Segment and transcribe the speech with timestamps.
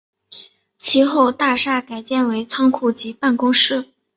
[0.79, 3.85] 其后大厦改建为仓库及办公室。